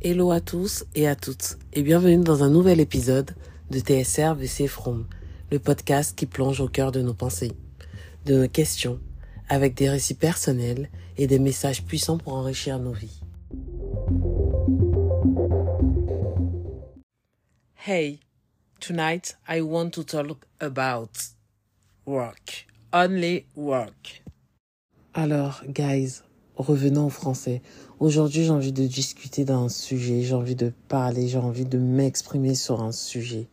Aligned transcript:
Hello 0.00 0.30
à 0.30 0.40
tous 0.40 0.84
et 0.94 1.08
à 1.08 1.16
toutes 1.16 1.58
et 1.72 1.82
bienvenue 1.82 2.22
dans 2.22 2.44
un 2.44 2.50
nouvel 2.50 2.78
épisode 2.78 3.34
de 3.68 3.80
TSR 3.80 4.36
VC 4.36 4.68
From, 4.68 5.08
le 5.50 5.58
podcast 5.58 6.16
qui 6.16 6.24
plonge 6.24 6.60
au 6.60 6.68
cœur 6.68 6.92
de 6.92 7.02
nos 7.02 7.14
pensées, 7.14 7.50
de 8.24 8.42
nos 8.42 8.48
questions, 8.48 9.00
avec 9.48 9.74
des 9.74 9.90
récits 9.90 10.14
personnels 10.14 10.88
et 11.16 11.26
des 11.26 11.40
messages 11.40 11.82
puissants 11.82 12.16
pour 12.16 12.34
enrichir 12.34 12.78
nos 12.78 12.92
vies. 12.92 13.20
Hey, 17.84 18.20
tonight 18.78 19.36
I 19.48 19.62
want 19.62 19.90
to 19.94 20.04
talk 20.04 20.46
about 20.60 21.10
work, 22.06 22.68
only 22.92 23.46
work. 23.56 24.22
Alors, 25.12 25.64
guys, 25.66 26.22
revenons 26.58 27.06
au 27.06 27.10
français. 27.10 27.62
Aujourd'hui, 28.00 28.44
j'ai 28.44 28.50
envie 28.50 28.72
de 28.72 28.86
discuter 28.86 29.44
d'un 29.44 29.68
sujet, 29.68 30.22
j'ai 30.22 30.34
envie 30.34 30.56
de 30.56 30.72
parler, 30.88 31.28
j'ai 31.28 31.38
envie 31.38 31.64
de 31.64 31.78
m'exprimer 31.78 32.54
sur 32.54 32.82
un 32.82 32.92
sujet 32.92 33.46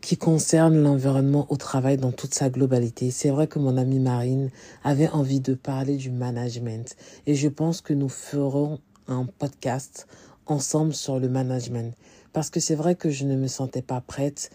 qui 0.00 0.16
concerne 0.16 0.82
l'environnement 0.82 1.46
au 1.50 1.56
travail 1.56 1.96
dans 1.96 2.10
toute 2.10 2.34
sa 2.34 2.48
globalité. 2.48 3.10
C'est 3.10 3.30
vrai 3.30 3.46
que 3.46 3.58
mon 3.58 3.76
amie 3.76 4.00
Marine 4.00 4.50
avait 4.82 5.10
envie 5.10 5.40
de 5.40 5.54
parler 5.54 5.96
du 5.96 6.10
management 6.10 6.96
et 7.26 7.34
je 7.34 7.48
pense 7.48 7.80
que 7.80 7.92
nous 7.92 8.08
ferons 8.08 8.80
un 9.08 9.26
podcast 9.26 10.06
ensemble 10.46 10.94
sur 10.94 11.18
le 11.18 11.28
management 11.28 11.94
parce 12.32 12.50
que 12.50 12.60
c'est 12.60 12.74
vrai 12.74 12.94
que 12.94 13.10
je 13.10 13.24
ne 13.24 13.36
me 13.36 13.46
sentais 13.46 13.82
pas 13.82 14.00
prête. 14.00 14.50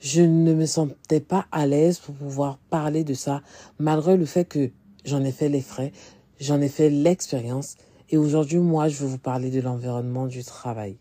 Je 0.00 0.22
ne 0.22 0.54
me 0.54 0.66
sentais 0.66 1.20
pas 1.20 1.46
à 1.52 1.66
l'aise 1.66 1.98
pour 1.98 2.14
pouvoir 2.14 2.58
parler 2.70 3.04
de 3.04 3.14
ça 3.14 3.42
malgré 3.78 4.16
le 4.16 4.24
fait 4.24 4.46
que 4.46 4.70
j'en 5.04 5.22
ai 5.24 5.32
fait 5.32 5.48
les 5.48 5.60
frais, 5.60 5.92
j'en 6.40 6.60
ai 6.60 6.68
fait 6.68 6.90
l'expérience 6.90 7.76
et 8.08 8.16
aujourd'hui, 8.16 8.58
moi, 8.58 8.88
je 8.88 8.96
veux 8.96 9.06
vous 9.06 9.18
parler 9.18 9.50
de 9.50 9.60
l'environnement 9.60 10.26
du 10.26 10.42
travail, 10.42 10.96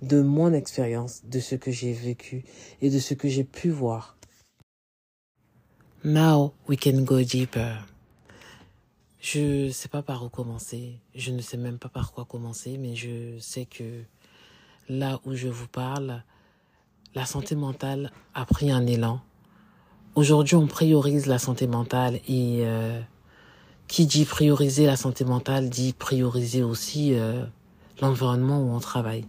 de 0.00 0.20
mon 0.22 0.52
expérience, 0.52 1.22
de 1.24 1.38
ce 1.38 1.54
que 1.54 1.70
j'ai 1.70 1.92
vécu 1.92 2.44
et 2.80 2.90
de 2.90 2.98
ce 2.98 3.14
que 3.14 3.28
j'ai 3.28 3.44
pu 3.44 3.70
voir. 3.70 4.16
Now 6.04 6.52
we 6.68 6.76
can 6.76 7.02
go 7.02 7.22
deeper. 7.22 7.86
Je 9.20 9.70
sais 9.70 9.88
pas 9.88 10.02
par 10.02 10.24
où 10.24 10.28
commencer. 10.28 10.98
Je 11.14 11.30
ne 11.30 11.40
sais 11.40 11.56
même 11.56 11.78
pas 11.78 11.88
par 11.88 12.12
quoi 12.12 12.24
commencer, 12.24 12.76
mais 12.76 12.96
je 12.96 13.38
sais 13.38 13.66
que 13.66 14.02
là 14.88 15.20
où 15.24 15.36
je 15.36 15.46
vous 15.46 15.68
parle, 15.68 16.24
la 17.14 17.24
santé 17.24 17.54
mentale 17.54 18.10
a 18.34 18.44
pris 18.46 18.72
un 18.72 18.84
élan. 18.84 19.20
Aujourd'hui, 20.16 20.56
on 20.56 20.66
priorise 20.66 21.26
la 21.26 21.38
santé 21.38 21.68
mentale 21.68 22.16
et 22.26 22.62
euh, 22.66 23.00
qui 23.88 24.06
dit 24.06 24.24
prioriser 24.24 24.86
la 24.86 24.96
santé 24.96 25.24
mentale 25.24 25.68
dit 25.68 25.92
prioriser 25.92 26.62
aussi 26.62 27.14
euh, 27.14 27.44
l'environnement 28.00 28.60
où 28.60 28.74
on 28.74 28.80
travaille. 28.80 29.26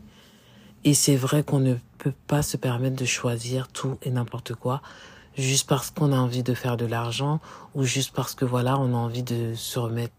Et 0.84 0.94
c'est 0.94 1.16
vrai 1.16 1.44
qu'on 1.44 1.60
ne 1.60 1.76
peut 1.98 2.14
pas 2.28 2.42
se 2.42 2.58
permettre 2.58 2.96
de 2.96 3.06
choisir 3.06 3.68
tout 3.70 3.98
et 4.02 4.10
n'importe 4.10 4.54
quoi 4.54 4.82
juste 5.38 5.68
parce 5.68 5.92
qu'on 5.92 6.12
a 6.12 6.18
envie 6.18 6.44
de 6.44 6.54
faire 6.54 6.78
de 6.78 6.86
l'argent 6.86 7.40
ou 7.76 7.84
juste 7.84 8.14
parce 8.14 8.36
que 8.36 8.46
voilà, 8.46 8.78
on 8.80 8.94
a 8.94 8.98
envie 8.98 9.24
de 9.24 9.54
se 9.56 9.80
remettre 9.80 10.14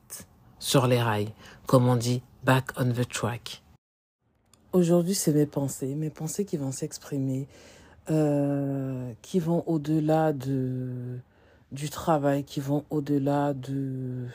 sur 0.58 0.86
les 0.86 1.00
rails, 1.00 1.32
comme 1.66 1.88
on 1.88 1.96
dit, 1.96 2.22
back 2.44 2.70
on 2.77 2.86
the 2.86 3.08
track. 3.08 3.62
Aujourd'hui, 4.72 5.14
c'est 5.14 5.32
mes 5.32 5.46
pensées, 5.46 5.94
mes 5.94 6.10
pensées 6.10 6.44
qui 6.44 6.56
vont 6.56 6.72
s'exprimer, 6.72 7.46
euh, 8.10 9.12
qui 9.22 9.38
vont 9.38 9.62
au-delà 9.66 10.32
de 10.32 11.18
du 11.72 11.90
travail 11.90 12.44
qui 12.44 12.60
vont 12.60 12.84
au-delà 12.90 13.54
de, 13.54 14.26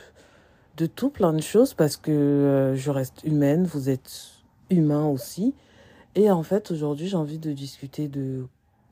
de 0.78 0.86
tout 0.86 1.10
plein 1.10 1.34
de 1.34 1.42
choses 1.42 1.74
parce 1.74 1.98
que 1.98 2.12
euh, 2.12 2.76
je 2.76 2.92
reste 2.92 3.24
humaine, 3.24 3.66
vous 3.66 3.90
êtes 3.90 4.32
humain 4.70 5.06
aussi. 5.06 5.54
Et 6.16 6.32
en 6.32 6.44
fait, 6.44 6.72
aujourd'hui, 6.72 7.08
j'ai 7.08 7.18
envie 7.18 7.40
de 7.40 7.54
discuter 7.54 8.08
de, 8.08 8.48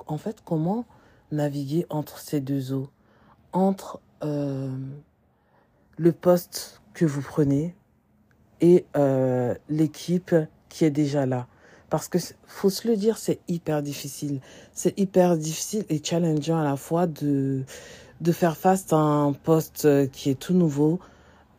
en 0.05 0.17
fait, 0.17 0.37
comment 0.45 0.85
naviguer 1.31 1.85
entre 1.89 2.19
ces 2.19 2.39
deux 2.39 2.73
eaux, 2.73 2.89
entre 3.53 3.99
euh, 4.23 4.69
le 5.97 6.11
poste 6.11 6.81
que 6.93 7.05
vous 7.05 7.21
prenez 7.21 7.75
et 8.61 8.85
euh, 8.95 9.53
l'équipe 9.69 10.35
qui 10.69 10.85
est 10.85 10.91
déjà 10.91 11.25
là. 11.25 11.47
Parce 11.89 12.07
que 12.09 12.17
faut 12.45 12.69
se 12.69 12.87
le 12.87 12.97
dire, 12.97 13.17
c'est 13.17 13.39
hyper 13.47 13.81
difficile. 13.81 14.41
C'est 14.73 14.97
hyper 14.99 15.37
difficile 15.37 15.85
et 15.89 16.03
challengeant 16.03 16.59
à 16.59 16.63
la 16.63 16.75
fois 16.75 17.07
de 17.07 17.63
de 18.21 18.31
faire 18.31 18.57
face 18.57 18.91
à 18.91 18.97
un 18.97 19.33
poste 19.33 19.85
euh, 19.85 20.07
qui 20.07 20.29
est 20.29 20.39
tout 20.39 20.53
nouveau, 20.53 20.99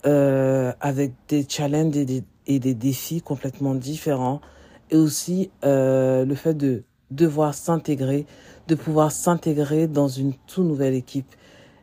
euh, 0.06 0.72
avec 0.80 1.12
des 1.28 1.46
challenges 1.48 1.96
et 1.96 2.58
des, 2.58 2.74
défis 2.74 3.20
complètement 3.20 3.74
différents, 3.74 4.40
et 4.90 4.96
aussi 4.96 5.50
euh, 5.64 6.24
le 6.24 6.34
fait 6.34 6.54
de 6.54 6.82
devoir 7.10 7.54
s'intégrer, 7.54 8.26
de 8.68 8.74
pouvoir 8.74 9.12
s'intégrer 9.12 9.86
dans 9.86 10.08
une 10.08 10.34
toute 10.46 10.64
nouvelle 10.64 10.94
équipe. 10.94 11.34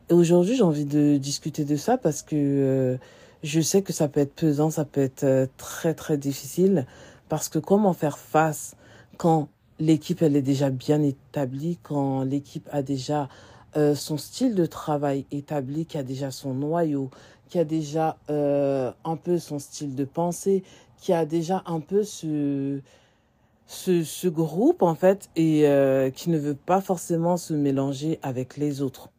Et 0.09 0.14
aujourd'hui, 0.14 0.56
j'ai 0.56 0.64
envie 0.64 0.85
de 0.85 1.18
discuter 1.18 1.66
de 1.66 1.75
ça 1.75 1.97
parce 1.97 2.22
que 2.22 2.97
je 3.44 3.62
sais 3.62 3.81
que 3.81 3.91
ça 3.91 4.08
peut 4.08 4.19
être 4.19 4.35
pesant, 4.35 4.69
ça 4.69 4.85
peut 4.85 5.02
être 5.02 5.50
très 5.58 5.96
très 5.96 6.16
difficile, 6.18 6.85
parce 7.28 7.50
que 7.50 7.58
comment 7.58 7.94
faire 7.94 8.19
face 8.19 8.75
quand 9.18 9.47
l'équipe 9.80 10.22
elle 10.22 10.35
est 10.35 10.44
déjà 10.44 10.69
bien 10.69 11.02
établie, 11.02 11.80
quand 11.81 12.24
l'équipe 12.24 12.69
a 12.72 12.84
déjà 12.84 13.30
euh, 13.78 13.94
son 13.94 14.18
style 14.18 14.56
de 14.56 14.66
travail 14.66 15.25
établi, 15.31 15.86
qui 15.86 15.97
a 15.97 16.03
déjà 16.03 16.31
son 16.31 16.53
noyau, 16.53 17.09
qui 17.50 17.59
a 17.59 17.66
déjà 17.66 18.18
euh, 18.30 18.91
un 19.03 19.18
peu 19.18 19.38
son 19.38 19.59
style 19.59 19.96
de 19.96 20.06
pensée, 20.06 20.63
qui 20.97 21.12
a 21.12 21.25
déjà 21.25 21.62
un 21.66 21.81
peu 21.81 22.03
ce, 22.03 22.80
ce, 23.68 24.28
groupe 24.30 24.81
en 24.81 24.96
fait 24.96 25.30
et 25.35 25.68
euh, 25.68 26.09
qui 26.09 26.30
ne 26.30 26.38
veut 26.38 26.56
pas 26.56 26.80
forcément 26.80 27.35
se 27.35 27.53
mélanger 27.53 28.18
avec 28.24 28.56
les 28.56 28.81
autres. 28.81 29.09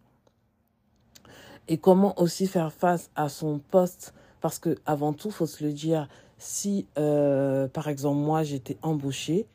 Et 1.69 1.77
comment 1.77 2.19
aussi 2.19 2.47
faire 2.47 2.73
face 2.73 3.11
à 3.15 3.29
son 3.29 3.59
poste? 3.59 4.15
Parce 4.41 4.59
que 4.59 4.77
avant 4.87 5.13
tout, 5.13 5.31
faut 5.31 5.47
se 5.47 5.63
le 5.65 5.73
dire, 5.73 6.09
si 6.39 6.87
par 6.95 7.89
exemple 7.89 8.19
moi 8.19 8.43
j'étais 8.43 8.79
embauchée, 8.83 9.47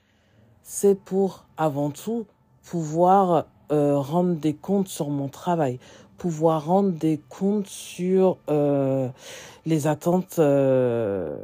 c'est 0.62 0.96
pour 0.96 1.46
avant 1.58 1.90
tout 1.90 2.28
pouvoir 2.64 3.48
euh, 3.72 3.98
rendre 3.98 4.36
des 4.36 4.54
comptes 4.54 4.88
sur 4.88 5.10
mon 5.10 5.28
travail, 5.28 5.80
pouvoir 6.18 6.66
rendre 6.66 6.92
des 6.92 7.20
comptes 7.30 7.68
sur 7.68 8.38
euh, 8.50 9.10
les 9.66 9.88
attentes, 9.88 10.40
euh, 10.40 11.38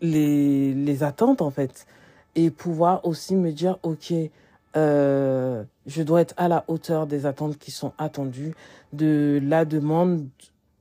les, 0.00 0.72
les 0.74 1.02
attentes 1.02 1.42
en 1.42 1.50
fait, 1.50 1.86
et 2.34 2.50
pouvoir 2.50 3.04
aussi 3.04 3.34
me 3.34 3.52
dire 3.52 3.78
ok, 3.82 4.12
je 4.74 6.02
dois 6.02 6.20
être 6.20 6.34
à 6.36 6.48
la 6.48 6.64
hauteur 6.68 7.06
des 7.06 7.26
attentes 7.26 7.58
qui 7.58 7.70
sont 7.70 7.92
attendues, 7.98 8.54
de 8.92 9.40
la 9.42 9.64
demande 9.64 10.26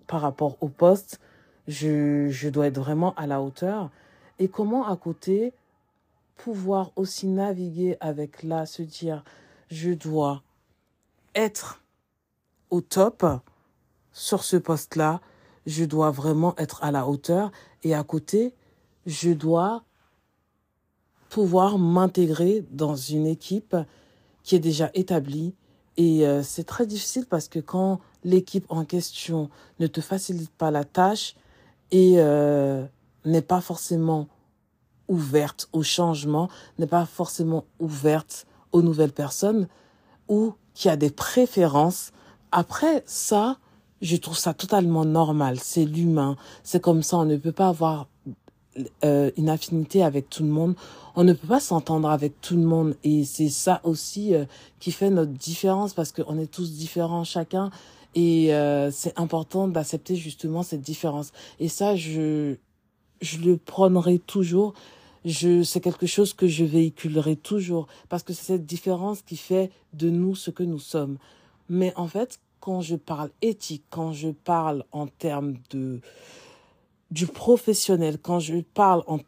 par 0.07 0.21
rapport 0.21 0.57
au 0.61 0.67
poste, 0.67 1.19
je, 1.67 2.27
je 2.29 2.49
dois 2.49 2.67
être 2.67 2.79
vraiment 2.79 3.13
à 3.15 3.27
la 3.27 3.41
hauteur. 3.41 3.89
Et 4.39 4.47
comment 4.47 4.87
à 4.87 4.95
côté 4.95 5.53
pouvoir 6.37 6.91
aussi 6.95 7.27
naviguer 7.27 7.97
avec 7.99 8.43
là, 8.43 8.65
se 8.65 8.81
dire 8.81 9.23
je 9.73 9.91
dois 9.91 10.43
être 11.35 11.81
au 12.69 12.81
top 12.81 13.25
sur 14.11 14.43
ce 14.43 14.55
poste-là, 14.55 15.19
je 15.65 15.83
dois 15.83 16.11
vraiment 16.11 16.55
être 16.57 16.83
à 16.83 16.91
la 16.91 17.07
hauteur. 17.07 17.51
Et 17.81 17.95
à 17.95 18.03
côté, 18.03 18.53
je 19.05 19.31
dois 19.31 19.83
pouvoir 21.29 21.79
m'intégrer 21.79 22.63
dans 22.71 22.95
une 22.95 23.25
équipe 23.25 23.75
qui 24.43 24.55
est 24.55 24.59
déjà 24.59 24.91
établie. 24.93 25.55
Et 25.97 26.27
euh, 26.27 26.43
c'est 26.43 26.63
très 26.63 26.85
difficile 26.85 27.25
parce 27.25 27.47
que 27.47 27.59
quand 27.59 27.99
l'équipe 28.23 28.65
en 28.69 28.85
question 28.85 29.49
ne 29.79 29.87
te 29.87 30.01
facilite 30.01 30.51
pas 30.51 30.69
la 30.69 30.83
tâche 30.83 31.35
et 31.91 32.15
euh, 32.17 32.85
n'est 33.25 33.41
pas 33.41 33.61
forcément 33.61 34.27
ouverte 35.07 35.67
au 35.73 35.81
changement, 35.83 36.49
n'est 36.77 36.87
pas 36.87 37.05
forcément 37.05 37.65
ouverte 37.79 38.45
aux 38.73 38.81
nouvelles 38.81 39.13
personnes 39.13 39.67
ou 40.27 40.53
qui 40.73 40.89
a 40.89 40.97
des 40.97 41.09
préférences. 41.09 42.11
Après 42.51 43.03
ça, 43.05 43.57
je 44.01 44.17
trouve 44.17 44.37
ça 44.37 44.53
totalement 44.53 45.05
normal. 45.05 45.57
C'est 45.61 45.85
l'humain. 45.85 46.35
C'est 46.63 46.81
comme 46.81 47.03
ça. 47.03 47.17
On 47.17 47.25
ne 47.25 47.37
peut 47.37 47.51
pas 47.51 47.69
avoir 47.69 48.07
euh, 49.05 49.31
une 49.37 49.49
affinité 49.49 50.03
avec 50.03 50.29
tout 50.29 50.43
le 50.43 50.49
monde. 50.49 50.75
On 51.15 51.23
ne 51.23 51.33
peut 51.33 51.47
pas 51.47 51.59
s'entendre 51.59 52.09
avec 52.09 52.41
tout 52.41 52.55
le 52.55 52.63
monde. 52.63 52.95
Et 53.03 53.23
c'est 53.23 53.49
ça 53.49 53.79
aussi 53.83 54.33
euh, 54.33 54.45
qui 54.79 54.91
fait 54.91 55.09
notre 55.09 55.31
différence 55.31 55.93
parce 55.93 56.11
qu'on 56.11 56.37
est 56.37 56.51
tous 56.51 56.73
différents 56.73 57.23
chacun. 57.23 57.71
Et 58.15 58.53
euh, 58.53 58.91
c'est 58.91 59.17
important 59.19 59.67
d'accepter 59.67 60.15
justement 60.15 60.63
cette 60.63 60.81
différence. 60.81 61.31
Et 61.59 61.69
ça, 61.69 61.95
je, 61.95 62.55
je 63.21 63.37
le 63.39 63.57
prendrai 63.57 64.19
toujours 64.19 64.73
je, 65.25 65.63
c'est 65.63 65.81
quelque 65.81 66.05
chose 66.05 66.33
que 66.33 66.47
je 66.47 66.63
véhiculerai 66.63 67.35
toujours 67.35 67.87
parce 68.09 68.23
que 68.23 68.33
c'est 68.33 68.53
cette 68.53 68.65
différence 68.65 69.21
qui 69.21 69.37
fait 69.37 69.71
de 69.93 70.09
nous 70.09 70.35
ce 70.35 70.51
que 70.51 70.63
nous 70.63 70.79
sommes. 70.79 71.17
Mais 71.69 71.93
en 71.95 72.07
fait, 72.07 72.39
quand 72.59 72.81
je 72.81 72.95
parle 72.95 73.29
éthique, 73.41 73.83
quand 73.89 74.13
je 74.13 74.29
parle 74.29 74.85
en 74.91 75.07
termes 75.07 75.55
de, 75.69 76.01
du 77.11 77.27
professionnel, 77.27 78.17
quand 78.21 78.39
je 78.39 78.61
parle 78.73 79.03
en, 79.07 79.19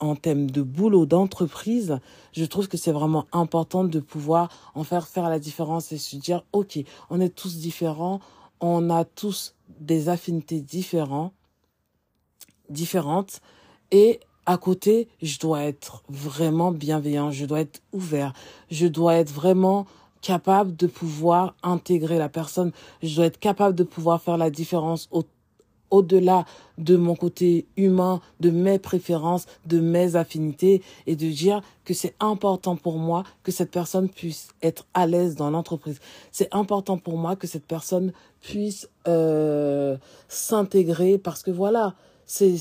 en 0.00 0.16
thème 0.16 0.50
de 0.50 0.62
boulot, 0.62 1.04
d'entreprise, 1.04 1.98
je 2.32 2.44
trouve 2.44 2.68
que 2.68 2.76
c'est 2.76 2.92
vraiment 2.92 3.26
important 3.32 3.84
de 3.84 4.00
pouvoir 4.00 4.48
en 4.74 4.84
faire 4.84 5.08
faire 5.08 5.28
la 5.28 5.38
différence 5.38 5.92
et 5.92 5.98
se 5.98 6.16
dire, 6.16 6.44
OK, 6.52 6.78
on 7.10 7.20
est 7.20 7.34
tous 7.34 7.56
différents, 7.58 8.20
on 8.60 8.90
a 8.90 9.04
tous 9.04 9.54
des 9.80 10.08
affinités 10.08 10.60
différentes, 10.60 11.34
différentes, 12.70 13.40
et 13.90 14.20
à 14.48 14.56
côté, 14.56 15.08
je 15.20 15.38
dois 15.38 15.64
être 15.64 16.02
vraiment 16.08 16.72
bienveillant, 16.72 17.30
je 17.30 17.44
dois 17.44 17.60
être 17.60 17.82
ouvert, 17.92 18.32
je 18.70 18.86
dois 18.86 19.16
être 19.16 19.30
vraiment 19.30 19.84
capable 20.22 20.74
de 20.74 20.86
pouvoir 20.86 21.54
intégrer 21.62 22.16
la 22.16 22.30
personne, 22.30 22.72
je 23.02 23.14
dois 23.14 23.26
être 23.26 23.38
capable 23.38 23.74
de 23.74 23.84
pouvoir 23.84 24.22
faire 24.22 24.38
la 24.38 24.48
différence 24.48 25.06
au 25.12 25.22
au-delà 25.90 26.44
de 26.76 26.96
mon 26.96 27.16
côté 27.16 27.66
humain, 27.78 28.20
de 28.40 28.50
mes 28.50 28.78
préférences, 28.78 29.46
de 29.64 29.80
mes 29.80 30.16
affinités, 30.16 30.82
et 31.06 31.16
de 31.16 31.26
dire 31.30 31.62
que 31.86 31.94
c'est 31.94 32.14
important 32.20 32.76
pour 32.76 32.98
moi 32.98 33.24
que 33.42 33.50
cette 33.50 33.70
personne 33.70 34.10
puisse 34.10 34.48
être 34.60 34.86
à 34.92 35.06
l'aise 35.06 35.34
dans 35.34 35.48
l'entreprise. 35.48 35.98
C'est 36.30 36.54
important 36.54 36.98
pour 36.98 37.16
moi 37.16 37.36
que 37.36 37.46
cette 37.46 37.64
personne 37.64 38.12
puisse 38.42 38.86
euh, 39.06 39.96
s'intégrer 40.28 41.16
parce 41.16 41.42
que 41.42 41.50
voilà, 41.50 41.94
c'est 42.26 42.58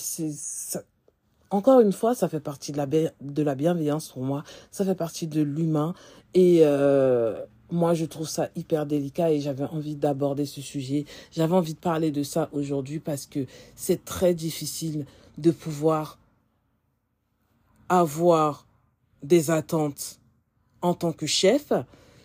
encore 1.50 1.80
une 1.80 1.94
fois, 1.94 2.16
ça 2.16 2.28
fait 2.28 2.40
partie 2.40 2.72
de 2.72 3.44
la, 3.44 3.56
bienveillance 3.56 4.10
pour 4.10 4.24
moi, 4.24 4.44
ça 4.72 4.86
fait 4.86 4.96
partie 4.96 5.28
de 5.28 5.42
l'humain 5.42 5.94
et 6.34 6.60
euh, 6.64 7.40
moi, 7.72 7.94
je 7.94 8.06
trouve 8.06 8.28
ça 8.28 8.50
hyper 8.56 8.86
délicat 8.86 9.32
et 9.32 9.42
j'avais 9.42 9.66
envie 9.66 9.96
d'aborder 9.96 10.46
ce 10.46 10.62
sujet. 10.62 11.06
J'avais 11.32 11.54
envie 11.54 11.74
de 11.74 11.80
parler 11.80 12.12
de 12.12 12.24
ça 12.24 12.50
aujourd'hui 12.54 13.00
parce 13.00 13.26
que 13.26 13.46
c'est 13.76 14.06
très 14.06 14.34
difficile 14.34 15.06
de 15.38 15.52
pouvoir 15.52 16.18
avoir 17.90 18.68
des 19.24 19.52
attentes 19.52 20.20
en 20.82 20.94
tant 20.94 21.12
que 21.12 21.26
chef 21.26 21.74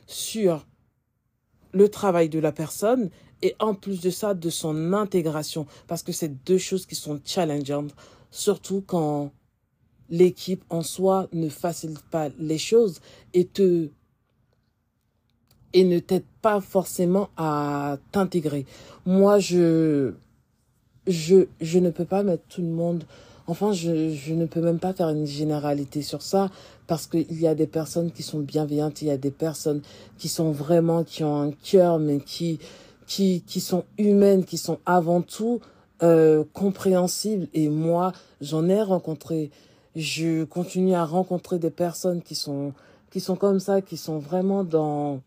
sur 0.07 0.67
le 1.73 1.89
travail 1.89 2.29
de 2.29 2.39
la 2.39 2.53
personne 2.53 3.11
et 3.41 3.57
en 3.59 3.75
plus 3.75 4.01
de 4.01 4.11
ça, 4.11 4.35
de 4.35 4.51
son 4.51 4.93
intégration. 4.93 5.67
Parce 5.89 6.03
que 6.03 6.13
c'est 6.13 6.45
deux 6.45 6.59
choses 6.59 6.87
qui 6.87 6.95
sont 6.95 7.21
challengeantes, 7.25 7.95
surtout 8.33 8.83
quand 8.85 9.31
l'équipe 10.11 10.65
en 10.71 10.83
soi 10.83 11.29
ne 11.33 11.49
facilite 11.49 12.03
pas 12.11 12.31
les 12.41 12.59
choses 12.59 13.01
et 13.33 13.47
te 13.47 13.89
et 15.75 15.85
ne 15.85 15.99
t'aide 16.01 16.25
pas 16.43 16.61
forcément 16.61 17.31
à 17.39 17.97
t'intégrer. 18.11 18.67
Moi, 19.07 19.39
je, 19.39 20.13
je, 21.07 21.47
je 21.63 21.79
ne 21.79 21.89
peux 21.89 22.05
pas 22.05 22.23
mettre 22.23 22.43
tout 22.49 22.61
le 22.61 22.69
monde, 22.69 23.05
enfin, 23.47 23.73
je, 23.73 24.11
je 24.11 24.35
ne 24.35 24.45
peux 24.45 24.61
même 24.61 24.79
pas 24.79 24.93
faire 24.93 25.09
une 25.09 25.25
généralité 25.25 26.03
sur 26.03 26.21
ça 26.21 26.51
parce 26.87 27.07
qu'il 27.07 27.41
y 27.41 27.47
a 27.47 27.55
des 27.55 27.67
personnes 27.67 28.11
qui 28.11 28.23
sont 28.23 28.41
bienveillantes, 28.41 29.01
il 29.01 29.09
y 29.09 29.11
a 29.11 29.17
des 29.17 29.31
personnes 29.31 29.81
qui 30.19 30.29
sont 30.29 30.51
vraiment, 30.51 31.05
qui 31.05 31.25
ont 31.25 31.41
un 31.41 31.53
cœur, 31.53 31.99
mais 31.99 32.21
qui, 32.21 32.59
qui, 33.07 33.43
qui 33.47 33.61
sont 33.61 33.85
humaines, 33.97 34.45
qui 34.45 34.59
sont 34.59 34.79
avant 34.85 35.23
tout 35.23 35.61
euh, 36.03 36.45
compréhensibles. 36.53 37.49
Et 37.55 37.69
moi, 37.69 38.13
j'en 38.41 38.69
ai 38.69 38.83
rencontré. 38.83 39.51
Je 39.95 40.45
continue 40.45 40.95
à 40.95 41.05
rencontrer 41.05 41.59
des 41.59 41.71
personnes 41.71 42.23
qui 42.23 42.35
sont, 42.35 42.73
qui 43.11 43.21
sont 43.21 43.37
comme 43.37 43.61
ça, 43.61 43.83
qui 43.83 43.97
sont 43.97 44.19
vraiment 44.19 44.65
dans, 44.65 45.21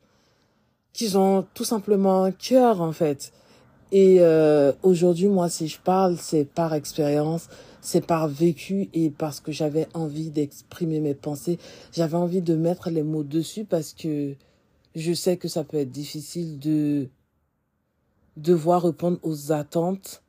qu'ils 0.93 1.17
ont 1.17 1.45
tout 1.53 1.65
simplement 1.65 2.23
un 2.23 2.31
cœur 2.31 2.81
en 2.81 2.91
fait. 2.91 3.31
Et 3.91 4.17
euh, 4.19 4.73
aujourd'hui, 4.81 5.27
moi, 5.27 5.49
si 5.49 5.67
je 5.67 5.79
parle, 5.79 6.17
c'est 6.17 6.45
par 6.45 6.73
expérience, 6.73 7.47
c'est 7.81 8.05
par 8.05 8.27
vécu 8.27 8.89
et 8.93 9.11
parce 9.11 9.39
que 9.39 9.51
j'avais 9.51 9.87
envie 9.93 10.31
d'exprimer 10.31 10.99
mes 10.99 11.13
pensées. 11.13 11.59
J'avais 11.93 12.17
envie 12.17 12.41
de 12.41 12.55
mettre 12.55 12.89
les 12.89 13.03
mots 13.03 13.23
dessus 13.23 13.63
parce 13.63 13.93
que 13.93 14.33
je 14.95 15.13
sais 15.13 15.37
que 15.37 15.47
ça 15.47 15.63
peut 15.63 15.77
être 15.77 15.91
difficile 15.91 16.57
de 16.59 17.07
devoir 18.37 18.83
répondre 18.83 19.19
aux 19.21 19.51
attentes 19.51 20.23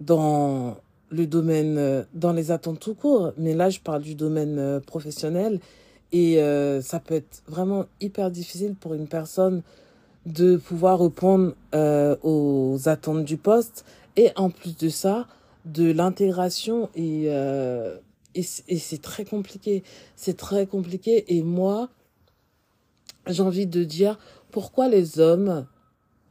dans 0.00 0.76
le 1.10 1.26
domaine, 1.26 1.76
euh, 1.78 2.02
dans 2.14 2.32
les 2.32 2.50
attentes 2.50 2.80
tout 2.80 2.94
court. 2.94 3.32
Mais 3.36 3.54
là, 3.54 3.70
je 3.70 3.80
parle 3.80 4.02
du 4.02 4.14
domaine 4.14 4.58
euh, 4.58 4.80
professionnel 4.80 5.60
et 6.12 6.40
euh, 6.40 6.80
ça 6.80 7.00
peut 7.00 7.14
être 7.14 7.42
vraiment 7.46 7.86
hyper 8.00 8.30
difficile 8.30 8.74
pour 8.74 8.94
une 8.94 9.06
personne 9.06 9.62
de 10.26 10.56
pouvoir 10.56 11.00
répondre 11.00 11.54
aux 12.22 12.78
attentes 12.86 13.24
du 13.24 13.36
poste. 13.36 13.84
Et 14.16 14.30
en 14.36 14.50
plus 14.50 14.76
de 14.76 14.88
ça, 14.90 15.26
de 15.64 15.90
l'intégration. 15.90 16.90
Et, 16.94 17.28
et 18.34 18.42
c'est 18.42 19.00
très 19.00 19.24
compliqué. 19.24 19.82
C'est 20.16 20.36
très 20.36 20.66
compliqué. 20.66 21.24
Et 21.34 21.42
moi, 21.42 21.88
j'ai 23.26 23.42
envie 23.42 23.66
de 23.66 23.82
dire 23.82 24.18
pourquoi 24.50 24.88
les 24.88 25.20
hommes 25.20 25.66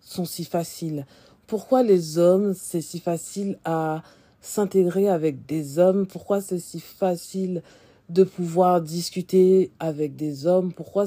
sont 0.02 0.26
si 0.26 0.46
faciles? 0.46 1.08
Pourquoi 1.50 1.82
les 1.82 2.20
hommes, 2.20 2.54
c'est 2.54 2.80
si 2.80 3.00
facile 3.00 3.58
à 3.66 4.04
s'intégrer 4.40 5.10
avec 5.10 5.48
des 5.48 5.80
hommes? 5.80 6.06
Pourquoi 6.06 6.42
c'est 6.42 6.60
si 6.60 6.80
facile 6.80 7.64
de 8.08 8.24
pouvoir 8.24 8.82
discuter 8.82 9.72
avec 9.80 10.16
des 10.16 10.46
hommes? 10.46 10.72
Pourquoi 10.72 11.06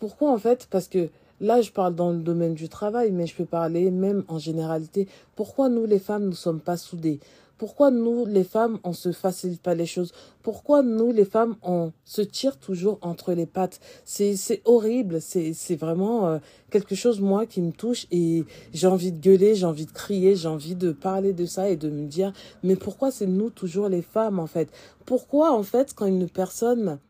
pourquoi 0.00 0.32
en 0.32 0.38
fait? 0.38 0.66
Parce 0.68 0.88
que 0.88 1.10
là, 1.40 1.60
je 1.60 1.70
parle 1.70 1.94
dans 1.94 2.10
le 2.10 2.18
domaine 2.18 2.54
du 2.54 2.68
travail, 2.68 3.12
mais 3.12 3.28
je 3.28 3.36
peux 3.36 3.44
parler 3.44 3.92
même 3.92 4.24
en 4.26 4.40
généralité. 4.40 5.06
Pourquoi 5.36 5.68
nous, 5.68 5.86
les 5.86 6.00
femmes, 6.00 6.26
ne 6.26 6.34
sommes 6.34 6.60
pas 6.60 6.76
soudées? 6.76 7.20
Pourquoi 7.58 7.90
nous, 7.90 8.24
les 8.24 8.44
femmes, 8.44 8.78
on 8.84 8.92
se 8.92 9.10
facilite 9.10 9.60
pas 9.60 9.74
les 9.74 9.84
choses? 9.84 10.12
Pourquoi 10.42 10.82
nous, 10.82 11.10
les 11.10 11.24
femmes, 11.24 11.56
on 11.62 11.92
se 12.04 12.22
tire 12.22 12.56
toujours 12.56 12.98
entre 13.02 13.32
les 13.32 13.46
pattes? 13.46 13.80
C'est 14.04 14.62
horrible, 14.64 15.20
c'est 15.20 15.52
c'est 15.52 15.74
vraiment 15.74 16.28
euh, 16.28 16.38
quelque 16.70 16.94
chose 16.94 17.20
moi 17.20 17.46
qui 17.46 17.60
me 17.60 17.72
touche 17.72 18.06
et 18.12 18.44
j'ai 18.72 18.86
envie 18.86 19.10
de 19.10 19.20
gueuler, 19.20 19.56
j'ai 19.56 19.66
envie 19.66 19.86
de 19.86 19.90
crier, 19.90 20.36
j'ai 20.36 20.46
envie 20.48 20.76
de 20.76 20.92
parler 20.92 21.32
de 21.32 21.46
ça 21.46 21.68
et 21.68 21.76
de 21.76 21.90
me 21.90 22.06
dire 22.06 22.32
mais 22.62 22.76
pourquoi 22.76 23.10
c'est 23.10 23.26
nous 23.26 23.50
toujours 23.50 23.88
les 23.88 24.02
femmes 24.02 24.38
en 24.38 24.46
fait? 24.46 24.70
Pourquoi 25.04 25.52
en 25.52 25.64
fait 25.64 25.94
quand 25.94 26.06
une 26.06 26.28
personne 26.28 27.00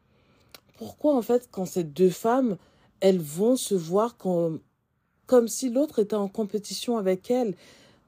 pourquoi 0.78 1.14
en 1.14 1.22
fait 1.22 1.48
quand 1.50 1.66
ces 1.66 1.84
deux 1.84 2.10
femmes 2.10 2.56
elles 3.00 3.20
vont 3.20 3.56
se 3.56 3.74
voir 3.74 4.16
comme 4.16 4.60
comme 5.26 5.46
si 5.48 5.68
l'autre 5.68 5.98
était 5.98 6.16
en 6.16 6.28
compétition 6.28 6.96
avec 6.96 7.30
elles? 7.30 7.54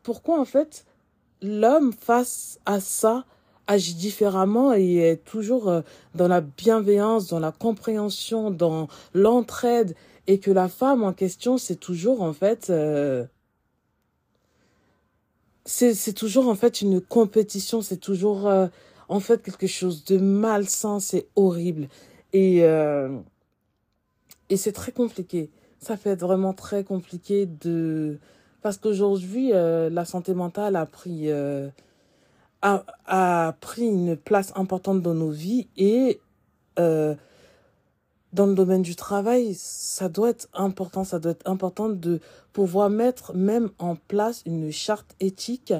Pourquoi 0.03 0.41
en 0.41 0.47
fait 0.47 0.87
l'homme 1.43 1.93
face 1.93 2.59
à 2.67 2.81
ça 2.81 3.25
agit 3.67 3.95
différemment 3.95 4.75
et 4.75 4.97
est 4.97 5.25
toujours 5.25 5.69
euh, 5.69 5.83
dans 6.15 6.29
la 6.29 6.41
bienveillance, 6.41 7.29
dans 7.29 7.39
la 7.39 7.53
compréhension, 7.53 8.51
dans 8.51 8.89
l'entraide 9.15 9.95
et 10.27 10.39
que 10.41 10.51
la 10.51 10.69
femme 10.69 11.03
en 11.05 11.13
question 11.13 11.57
c'est 11.57 11.77
toujours 11.77 12.23
en 12.23 12.33
fait 12.33 12.69
euh, 12.71 13.25
c'est 15.65 16.15
toujours 16.15 16.49
en 16.49 16.57
fait 16.57 16.83
une 16.83 17.01
compétition, 17.01 17.81
c'est 17.81 17.99
toujours 17.99 18.49
euh, 18.49 18.67
en 19.09 19.21
fait 19.21 19.43
quelque 19.43 19.69
chose 19.69 20.05
de 20.05 20.19
malsain, 20.19 20.99
c'est 20.99 21.29
horrible 21.37 21.89
et 22.33 22.65
et 24.51 24.57
c'est 24.57 24.73
très 24.73 24.93
compliqué. 24.93 25.51
Ça 25.79 25.97
fait 25.97 26.17
vraiment 26.17 26.53
très 26.53 26.83
compliqué 26.85 27.47
de 27.47 28.19
parce 28.63 28.77
qu'aujourd'hui, 28.77 29.53
euh, 29.53 29.91
la 29.91 30.05
santé 30.05 30.35
mentale 30.35 30.77
a 30.77 30.87
pris, 30.87 31.31
euh, 31.31 31.69
a, 32.63 33.55
pris 33.61 33.87
une 33.87 34.17
place 34.17 34.53
importante 34.57 35.03
dans 35.03 35.15
nos 35.15 35.31
vies 35.31 35.69
et 35.77 36.21
euh, 36.79 37.15
dans 38.33 38.47
le 38.47 38.55
domaine 38.55 38.83
du 38.83 38.95
travail, 38.97 39.55
ça 39.55 40.09
doit 40.09 40.31
être 40.31 40.49
important, 40.55 41.05
ça 41.05 41.19
doit 41.19 41.33
être 41.33 41.49
important 41.49 41.89
de 41.89 42.21
pouvoir 42.53 42.91
mettre 42.91 43.35
même 43.35 43.71
en 43.79 43.97
place 43.97 44.43
une 44.47 44.71
charte 44.71 45.17
éthique 45.21 45.73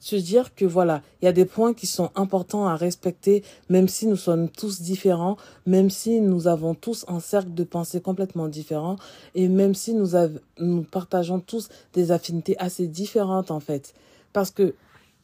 se 0.00 0.16
dire 0.16 0.54
que 0.54 0.64
voilà, 0.64 1.02
il 1.20 1.24
y 1.24 1.28
a 1.28 1.32
des 1.32 1.44
points 1.44 1.74
qui 1.74 1.86
sont 1.86 2.10
importants 2.14 2.66
à 2.66 2.76
respecter, 2.76 3.42
même 3.68 3.88
si 3.88 4.06
nous 4.06 4.16
sommes 4.16 4.48
tous 4.48 4.80
différents, 4.80 5.36
même 5.66 5.90
si 5.90 6.20
nous 6.20 6.46
avons 6.48 6.74
tous 6.74 7.04
un 7.08 7.20
cercle 7.20 7.54
de 7.54 7.64
pensée 7.64 8.00
complètement 8.00 8.48
différent, 8.48 8.96
et 9.34 9.48
même 9.48 9.74
si 9.74 9.94
nous, 9.94 10.10
nous 10.58 10.82
partageons 10.82 11.40
tous 11.40 11.68
des 11.92 12.12
affinités 12.12 12.56
assez 12.58 12.86
différentes 12.86 13.50
en 13.50 13.60
fait. 13.60 13.94
Parce 14.32 14.50
que 14.50 14.74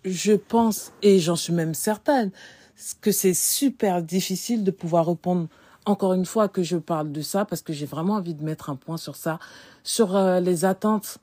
je 0.05 0.33
pense, 0.33 0.93
et 1.03 1.19
j'en 1.19 1.37
suis 1.37 1.53
même 1.53 1.75
certaine, 1.75 2.31
que 3.01 3.13
c'est 3.13 3.35
super 3.35 4.03
difficile 4.03 4.65
de 4.65 4.71
pouvoir 4.71 5.07
répondre 5.07 5.49
encore 5.87 6.15
une 6.15 6.25
fois 6.25 6.49
que 6.49 6.63
je 6.63 6.77
parle 6.77 7.13
de 7.13 7.21
ça 7.21 7.45
parce 7.45 7.63
que 7.63 7.73
j'ai 7.73 7.87
vraiment 7.87 8.15
envie 8.15 8.35
de 8.35 8.43
mettre 8.43 8.71
un 8.71 8.77
point 8.77 8.97
sur 8.97 9.17
ça, 9.17 9.39
sur 9.83 10.17
euh, 10.17 10.41
les 10.41 10.65
attentes 10.65 11.19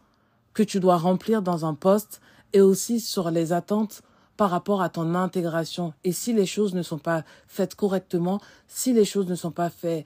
que 0.54 0.64
tu 0.64 0.80
dois 0.80 0.98
remplir 0.98 1.42
dans 1.42 1.66
un 1.66 1.74
poste 1.74 2.22
et 2.54 2.62
aussi 2.62 3.00
sur 3.00 3.32
les 3.32 3.54
attentes 3.54 4.02
par 4.38 4.50
rapport 4.50 4.82
à 4.82 4.90
ton 4.90 5.14
intégration. 5.16 5.94
Et 6.04 6.12
si 6.12 6.34
les 6.34 6.46
choses 6.46 6.74
ne 6.74 6.82
sont 6.82 6.98
pas 6.98 7.24
faites 7.48 7.76
correctement, 7.76 8.42
si 8.68 8.94
les 8.94 9.06
choses 9.06 9.28
ne 9.28 9.36
sont 9.36 9.52
pas 9.52 9.70
faites 9.70 10.06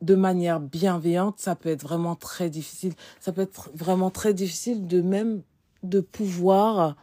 de 0.00 0.14
manière 0.14 0.60
bienveillante, 0.60 1.38
ça 1.38 1.54
peut 1.54 1.68
être 1.68 1.82
vraiment 1.82 2.14
très 2.14 2.50
difficile. 2.50 2.94
Ça 3.20 3.32
peut 3.32 3.42
être 3.42 3.70
vraiment 3.74 4.10
très 4.10 4.34
difficile 4.34 4.86
de 4.86 5.00
même 5.00 5.42
de 5.82 6.00
pouvoir 6.00 6.96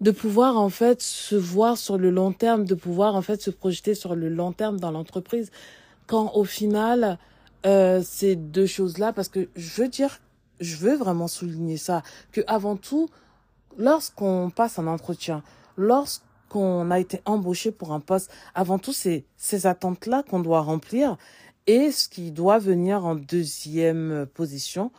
de 0.00 0.10
pouvoir 0.12 0.56
en 0.56 0.68
fait 0.68 1.02
se 1.02 1.34
voir 1.34 1.76
sur 1.76 1.98
le 1.98 2.10
long 2.10 2.32
terme, 2.32 2.64
de 2.64 2.74
pouvoir 2.74 3.16
en 3.16 3.22
fait 3.22 3.42
se 3.42 3.50
projeter 3.50 3.94
sur 3.94 4.14
le 4.14 4.28
long 4.28 4.52
terme 4.52 4.78
dans 4.78 4.92
l'entreprise, 4.92 5.50
quand 6.06 6.32
au 6.34 6.44
final 6.44 7.18
euh, 7.66 8.00
ces 8.04 8.36
deux 8.36 8.66
choses-là, 8.66 9.12
parce 9.12 9.28
que 9.28 9.48
je 9.56 9.82
veux 9.82 9.88
dire, 9.88 10.20
je 10.60 10.76
veux 10.76 10.96
vraiment 10.96 11.28
souligner 11.28 11.76
ça, 11.76 12.02
que 12.32 12.40
avant 12.46 12.76
tout, 12.76 13.08
lorsqu'on 13.76 14.50
passe 14.50 14.78
un 14.78 14.86
entretien, 14.86 15.42
lorsqu'on 15.76 16.90
a 16.90 16.98
été 16.98 17.20
embauché 17.24 17.70
pour 17.70 17.92
un 17.92 18.00
poste, 18.00 18.30
avant 18.54 18.78
tout 18.78 18.92
c'est 18.92 19.24
ces 19.36 19.66
attentes-là 19.66 20.22
qu'on 20.22 20.40
doit 20.40 20.60
remplir 20.60 21.16
et 21.66 21.90
ce 21.90 22.08
qui 22.08 22.32
doit 22.32 22.58
venir 22.58 23.04
en 23.04 23.14
deuxième 23.14 24.26
position, 24.34 24.90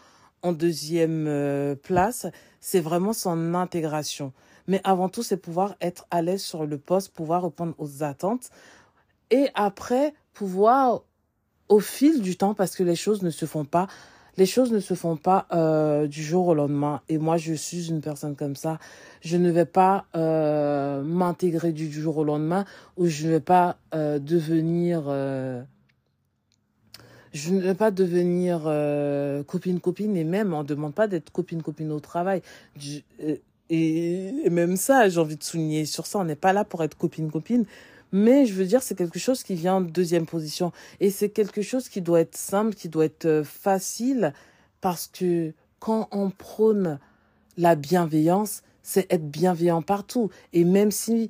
en 0.43 0.53
deuxième 0.53 1.25
euh, 1.27 1.75
place, 1.75 2.27
c'est 2.59 2.79
vraiment 2.79 3.13
son 3.13 3.53
intégration. 3.55 4.33
Mais 4.67 4.81
avant 4.83 5.09
tout, 5.09 5.23
c'est 5.23 5.37
pouvoir 5.37 5.75
être 5.81 6.05
à 6.11 6.21
l'aise 6.21 6.43
sur 6.43 6.65
le 6.65 6.77
poste, 6.77 7.11
pouvoir 7.13 7.43
répondre 7.43 7.73
aux 7.79 8.03
attentes. 8.03 8.51
Et 9.31 9.49
après, 9.55 10.13
pouvoir, 10.33 11.01
au 11.69 11.79
fil 11.79 12.21
du 12.21 12.37
temps, 12.37 12.53
parce 12.53 12.75
que 12.75 12.83
les 12.83 12.95
choses 12.95 13.23
ne 13.23 13.31
se 13.31 13.45
font 13.45 13.65
pas, 13.65 13.87
les 14.39 14.45
choses 14.45 14.71
ne 14.71 14.79
se 14.79 14.93
font 14.93 15.17
pas 15.17 15.45
euh, 15.51 16.07
du 16.07 16.23
jour 16.23 16.47
au 16.47 16.53
lendemain. 16.55 17.01
Et 17.09 17.17
moi, 17.17 17.37
je 17.37 17.53
suis 17.53 17.89
une 17.89 18.01
personne 18.01 18.35
comme 18.35 18.55
ça. 18.55 18.79
Je 19.21 19.35
ne 19.35 19.51
vais 19.51 19.65
pas 19.65 20.05
euh, 20.15 21.03
m'intégrer 21.03 21.73
du 21.73 21.91
jour 21.91 22.17
au 22.17 22.23
lendemain 22.23 22.63
ou 22.95 23.05
je 23.07 23.27
ne 23.27 23.31
vais 23.33 23.39
pas 23.41 23.77
euh, 23.93 24.17
devenir... 24.17 25.03
Je 27.31 27.51
ne 27.53 27.59
vais 27.59 27.75
pas 27.75 27.91
devenir 27.91 28.63
copine-copine 29.45 30.17
et 30.17 30.23
même 30.23 30.51
on 30.51 30.63
ne 30.63 30.67
demande 30.67 30.95
pas 30.95 31.07
d'être 31.07 31.31
copine-copine 31.31 31.91
au 31.91 31.99
travail. 31.99 32.41
Et, 33.69 34.49
même 34.49 34.77
ça, 34.77 35.09
j'ai 35.09 35.19
envie 35.19 35.37
de 35.37 35.43
souligner 35.43 35.85
sur 35.85 36.07
ça, 36.07 36.17
on 36.17 36.23
n'est 36.23 36.35
pas 36.35 36.53
là 36.53 36.63
pour 36.63 36.83
être 36.83 36.97
copine-copine. 36.97 37.65
Mais 38.11 38.45
je 38.45 38.53
veux 38.53 38.65
dire, 38.65 38.81
c'est 38.81 38.95
quelque 38.95 39.19
chose 39.19 39.43
qui 39.43 39.55
vient 39.55 39.75
en 39.75 39.81
deuxième 39.81 40.25
position. 40.25 40.71
Et 40.99 41.09
c'est 41.11 41.29
quelque 41.29 41.61
chose 41.61 41.89
qui 41.89 42.01
doit 42.01 42.21
être 42.21 42.35
simple, 42.37 42.75
qui 42.75 42.89
doit 42.89 43.05
être 43.05 43.25
euh, 43.25 43.43
facile, 43.43 44.33
parce 44.81 45.07
que 45.07 45.53
quand 45.79 46.07
on 46.11 46.29
prône 46.29 46.99
la 47.57 47.75
bienveillance, 47.75 48.63
c'est 48.81 49.11
être 49.11 49.29
bienveillant 49.29 49.81
partout. 49.81 50.29
Et 50.53 50.63
même 50.63 50.91
si, 50.91 51.29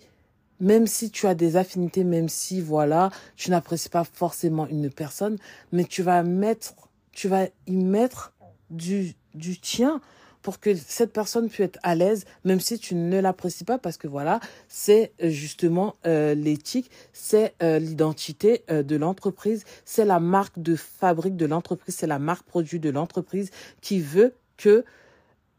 même 0.60 0.88
si 0.88 1.12
tu 1.12 1.28
as 1.28 1.36
des 1.36 1.58
affinités, 1.58 2.04
même 2.04 2.30
si, 2.30 2.62
voilà, 2.62 3.12
tu 3.36 3.50
n'apprécies 3.52 3.90
pas 3.90 4.04
forcément 4.04 4.68
une 4.68 4.90
personne, 4.90 5.38
mais 5.72 5.84
tu 5.84 6.02
vas 6.02 6.24
mettre, 6.24 6.74
tu 7.12 7.28
vas 7.28 7.48
y 7.68 7.76
mettre 7.76 8.34
du, 8.70 9.16
du 9.34 9.60
tien 9.60 10.02
pour 10.50 10.60
que 10.60 10.74
cette 10.74 11.14
personne 11.14 11.48
puisse 11.48 11.68
être 11.68 11.80
à 11.84 11.94
l'aise, 11.94 12.26
même 12.44 12.60
si 12.60 12.80
tu 12.80 12.96
ne 12.96 13.20
l'apprécies 13.20 13.66
pas, 13.66 13.78
parce 13.78 13.98
que 13.98 14.08
voilà, 14.08 14.40
c'est 14.68 15.12
euh, 15.22 15.30
justement 15.30 15.94
euh, 16.08 16.34
l'éthique, 16.34 16.90
c'est 17.14 17.54
euh, 17.62 17.78
l'identité 17.78 18.64
de 18.68 18.96
l'entreprise, 18.96 19.64
c'est 19.86 20.06
la 20.06 20.20
marque 20.20 20.58
de 20.58 20.76
fabrique 20.76 21.36
de 21.36 21.46
l'entreprise, 21.46 21.98
c'est 22.00 22.08
la 22.08 22.18
marque 22.18 22.48
produit 22.48 22.80
de 22.80 22.90
l'entreprise 22.90 23.52
qui 23.82 24.00
veut 24.00 24.34
que 24.58 24.84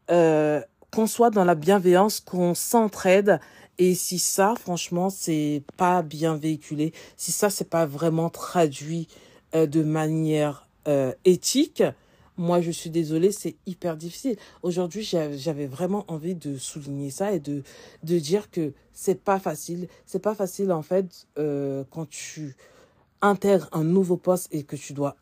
qu'on 0.09 1.07
soit 1.07 1.29
dans 1.29 1.45
la 1.45 1.55
bienveillance, 1.55 2.19
qu'on 2.19 2.53
s'entraide. 2.53 3.39
Et 3.77 3.95
si 3.95 4.19
ça, 4.19 4.55
franchement, 4.59 5.09
c'est 5.09 5.63
pas 5.77 6.01
bien 6.01 6.35
véhiculé, 6.35 6.91
si 7.15 7.31
ça, 7.31 7.49
c'est 7.49 7.69
pas 7.69 7.85
vraiment 7.85 8.29
traduit 8.29 9.07
de 9.53 9.83
manière 9.83 10.67
éthique, 11.23 11.81
moi, 12.37 12.61
je 12.61 12.71
suis 12.71 12.89
désolée, 12.89 13.31
c'est 13.31 13.55
hyper 13.65 13.97
difficile. 13.97 14.37
Aujourd'hui, 14.63 15.03
j'avais 15.03 15.67
vraiment 15.67 16.05
envie 16.07 16.35
de 16.35 16.57
souligner 16.57 17.11
ça 17.11 17.33
et 17.33 17.39
de, 17.39 17.63
de 18.03 18.19
dire 18.19 18.49
que 18.49 18.73
c'est 18.93 19.21
pas 19.21 19.39
facile. 19.39 19.87
C'est 20.05 20.21
pas 20.21 20.35
facile, 20.35 20.71
en 20.71 20.81
fait, 20.81 21.27
euh, 21.37 21.83
quand 21.91 22.09
tu 22.09 22.55
intègres 23.21 23.69
un 23.71 23.83
nouveau 23.83 24.17
poste 24.17 24.47
et 24.51 24.63
que 24.63 24.75
tu 24.75 24.93
dois 24.93 25.15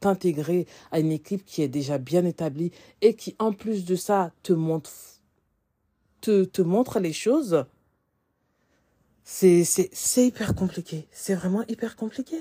t'intégrer 0.00 0.66
à 0.92 1.00
une 1.00 1.12
équipe 1.12 1.44
qui 1.44 1.62
est 1.62 1.68
déjà 1.68 1.98
bien 1.98 2.24
établie 2.24 2.72
et 3.00 3.14
qui, 3.14 3.34
en 3.38 3.52
plus 3.52 3.84
de 3.84 3.96
ça, 3.96 4.32
te 4.42 4.52
montre, 4.52 4.90
te, 6.20 6.44
te 6.44 6.62
montre 6.62 7.00
les 7.00 7.12
choses. 7.12 7.64
C'est, 9.24 9.64
hyper 10.16 10.54
compliqué. 10.54 11.06
C'est 11.12 11.34
vraiment 11.34 11.62
hyper 11.68 11.96
compliqué. 11.96 12.36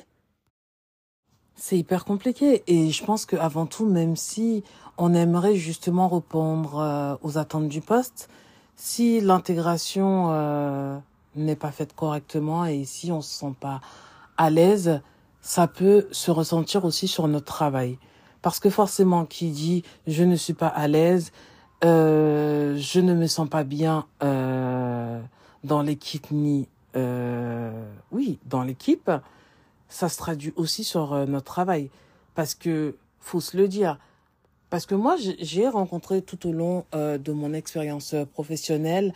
C'est 1.58 1.78
hyper 1.78 2.06
compliqué 2.06 2.64
et 2.68 2.92
je 2.92 3.04
pense 3.04 3.26
qu'avant 3.26 3.66
tout, 3.66 3.88
même 3.88 4.16
si 4.16 4.64
on 4.98 5.14
aimerait 5.16 5.56
justement 5.56 6.08
répondre 6.08 6.80
euh, 6.80 7.16
aux 7.24 7.40
attentes 7.40 7.68
du 7.68 7.82
poste, 7.82 8.30
si 8.76 9.20
l'intégration 9.20 10.28
euh, 10.30 10.98
n'est 11.36 11.56
pas 11.56 11.72
faite 11.72 11.96
correctement 11.96 12.66
et 12.66 12.86
si 12.86 13.12
on 13.12 13.22
se 13.22 13.40
sent 13.40 13.56
pas 13.60 13.82
à 14.38 14.52
l'aise, 14.52 15.02
ça 15.42 15.68
peut 15.68 16.08
se 16.12 16.30
ressentir 16.30 16.86
aussi 16.86 17.08
sur 17.08 17.28
notre 17.28 17.46
travail. 17.46 17.98
Parce 18.44 18.60
que 18.60 18.70
forcément, 18.70 19.26
qui 19.26 19.50
dit 19.50 19.84
je 20.06 20.24
ne 20.24 20.36
suis 20.36 20.54
pas 20.54 20.68
à 20.68 20.88
l'aise, 20.88 21.32
euh, 21.84 22.78
je 22.78 23.00
ne 23.00 23.16
me 23.16 23.26
sens 23.28 23.50
pas 23.50 23.64
bien 23.64 24.06
euh, 24.24 25.20
dans 25.64 25.82
l'équipe 25.82 26.30
ni 26.32 26.68
euh, 26.96 27.72
oui 28.12 28.40
dans 28.46 28.64
l'équipe, 28.64 29.12
ça 29.90 30.10
se 30.10 30.18
traduit 30.18 30.54
aussi 30.56 30.84
sur 30.84 31.14
euh, 31.14 31.26
notre 31.26 31.46
travail. 31.46 31.90
Parce 32.36 32.56
que, 32.56 32.98
faut 33.20 33.42
se 33.42 33.58
le 33.58 33.68
dire, 33.68 34.00
parce 34.70 34.86
que 34.86 34.96
moi, 34.96 35.16
j'ai 35.18 35.68
rencontré 35.68 36.22
tout 36.22 36.48
au 36.48 36.52
long 36.52 36.86
euh, 36.94 37.18
de 37.18 37.32
mon 37.32 37.54
expérience 37.54 38.14
euh, 38.14 38.26
professionnelle, 38.26 39.14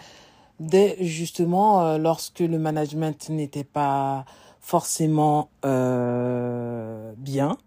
dès 0.59 0.97
justement 1.03 1.97
lorsque 1.97 2.39
le 2.39 2.59
management 2.59 3.29
n'était 3.29 3.63
pas 3.63 4.25
forcément 4.59 5.49
bien, 7.17 7.57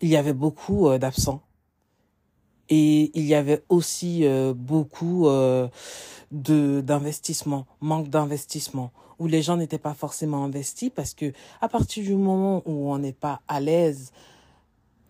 il 0.00 0.08
y 0.08 0.16
avait 0.16 0.32
beaucoup 0.32 0.88
d'absents. 0.96 1.42
Et 2.68 3.10
il 3.14 3.24
y 3.24 3.34
avait 3.34 3.62
aussi 3.68 4.24
beaucoup 4.54 5.28
de 6.32 6.80
d'investissement, 6.80 7.66
manque 7.80 8.08
d'investissement 8.08 8.90
où 9.18 9.26
les 9.26 9.42
gens 9.42 9.56
n'étaient 9.56 9.78
pas 9.78 9.94
forcément 9.94 10.44
investis 10.44 10.90
parce 10.94 11.14
que 11.14 11.32
à 11.60 11.68
partir 11.68 12.04
du 12.04 12.14
moment 12.14 12.62
où 12.66 12.92
on 12.92 12.98
n'est 12.98 13.12
pas 13.12 13.40
à 13.48 13.60
l'aise 13.60 14.12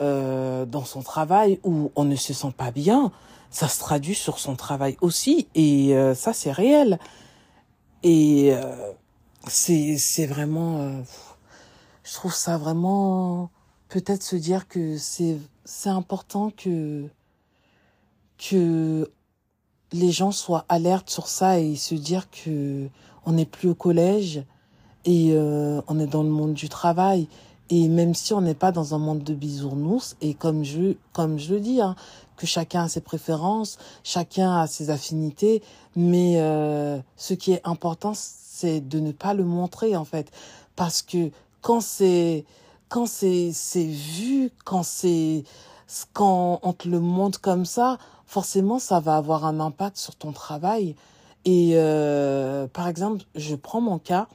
euh, 0.01 0.67
dans 0.67 0.85
son 0.85 1.03
travail, 1.03 1.59
où 1.65 1.91
on 1.97 2.05
ne 2.05 2.17
se 2.17 2.35
sent 2.35 2.53
pas 2.57 2.71
bien, 2.71 3.13
ça 3.51 3.69
se 3.69 3.79
traduit 3.81 4.15
sur 4.15 4.39
son 4.39 4.55
travail 4.55 4.97
aussi 5.01 5.49
et 5.55 5.97
euh, 5.97 6.15
ça 6.15 6.33
c'est 6.33 6.53
réel. 6.53 6.99
Et 8.03 8.51
euh, 8.53 8.93
c'est 9.49 9.97
c'est 9.97 10.27
vraiment 10.27 10.81
euh, 10.81 11.03
je 12.05 12.13
trouve 12.13 12.35
ça 12.35 12.59
vraiment 12.59 13.51
peut-être 13.89 14.23
se 14.23 14.37
dire 14.37 14.69
que 14.69 14.99
c'est 14.99 15.39
c'est 15.65 15.89
important 15.89 16.51
que 16.51 17.09
que 18.39 19.11
les 19.93 20.11
gens 20.11 20.33
soient 20.33 20.65
alertes 20.69 21.11
sur 21.11 21.29
ça 21.29 21.59
et 21.61 21.77
se 21.77 21.95
dire 21.95 22.31
que 22.31 22.89
on 23.25 23.33
n'est 23.33 23.47
plus 23.47 23.71
au 23.71 23.75
collège 23.75 24.45
et 25.05 25.31
euh, 25.33 25.81
on 25.89 25.99
est 25.99 26.07
dans 26.07 26.23
le 26.23 26.29
monde 26.29 26.55
du 26.55 26.69
travail. 26.69 27.29
Et 27.69 27.89
même 27.89 28.15
si 28.15 28.33
on 28.33 28.41
n'est 28.41 28.55
pas 28.55 28.71
dans 28.71 28.95
un 28.95 28.99
monde 28.99 29.25
de 29.25 29.35
bisounours, 29.35 30.17
et 30.21 30.35
comme 30.35 30.65
je, 30.65 30.95
comme 31.13 31.39
je 31.39 31.55
le 31.55 31.61
dis, 31.61 31.81
hein, 31.81 31.97
que 32.37 32.47
chacun 32.47 32.85
a 32.85 32.89
ses 32.89 33.01
préférences, 33.01 33.79
chacun 34.05 34.61
a 34.61 34.67
ses 34.69 34.91
affinités, 34.91 35.63
mais 35.97 36.35
euh, 36.37 36.99
ce 37.17 37.35
qui 37.35 37.53
est 37.53 37.61
important, 37.65 38.13
c'est 38.15 38.81
de 38.81 39.01
ne 39.01 39.11
pas 39.11 39.35
le 39.35 39.45
montrer 39.45 39.97
en 39.97 40.05
fait, 40.05 40.31
parce 40.77 41.03
que 41.03 41.31
quand 41.61 41.81
c'est 41.81 42.45
quand 42.89 43.07
c'est 43.07 43.51
c'est 43.53 43.87
vu, 43.87 44.51
quand 44.65 44.85
c'est 44.85 45.43
quand 46.13 46.61
on 46.63 46.73
te 46.73 46.89
le 46.89 47.01
montre 47.01 47.41
comme 47.41 47.65
ça, 47.65 47.99
forcément 48.27 48.79
ça 48.79 49.01
va 49.01 49.17
avoir 49.17 49.45
un 49.45 49.61
impact 49.61 49.97
sur 49.97 50.17
ton 50.17 50.33
travail. 50.33 50.95
Et 51.45 51.73
euh, 51.75 52.67
par 52.67 52.89
exemple, 52.89 53.25
je 53.37 53.55
prends 53.55 53.81
mon 53.81 53.99
cas, 53.99 54.27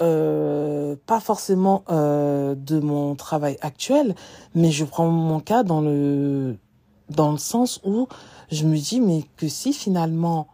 euh, 0.00 0.96
pas 1.06 1.20
forcément 1.20 1.84
euh, 1.90 2.54
de 2.54 2.80
mon 2.80 3.16
travail 3.16 3.58
actuel, 3.60 4.14
mais 4.54 4.70
je 4.70 4.84
prends 4.84 5.08
mon 5.08 5.40
cas 5.40 5.62
dans 5.62 5.80
le 5.80 6.56
dans 7.10 7.32
le 7.32 7.38
sens 7.38 7.80
où 7.84 8.06
je 8.50 8.64
me 8.64 8.78
dis 8.78 9.00
mais 9.00 9.24
que 9.36 9.48
si 9.48 9.72
finalement 9.72 10.46